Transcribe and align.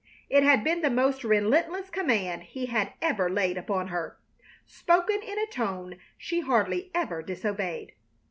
It 0.31 0.41
had 0.41 0.63
been 0.63 0.81
the 0.81 0.89
most 0.89 1.23
relentless 1.23 1.91
command 1.91 2.41
he 2.41 2.65
had 2.65 2.93
ever 3.03 3.29
laid 3.29 3.55
upon 3.55 3.89
her, 3.89 4.17
spoken 4.65 5.21
in 5.21 5.37
a 5.37 5.45
tone 5.45 5.99
she 6.17 6.39
hardly 6.39 6.89
ever 6.95 7.21
disobeyed. 7.21 7.91